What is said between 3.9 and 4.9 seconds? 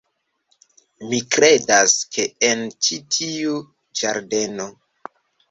ĝardeno...